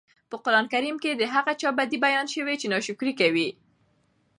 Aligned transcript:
په 0.29 0.35
قران 0.45 0.65
کي 1.01 1.11
د 1.17 1.23
هغه 1.33 1.53
چا 1.61 1.69
بدي 1.77 1.97
بيان 2.05 2.25
شوي 2.33 2.55
چې 2.61 2.69
ناشکري 2.73 3.13
کوي 3.21 3.49